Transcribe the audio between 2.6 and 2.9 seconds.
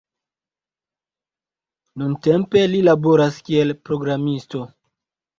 li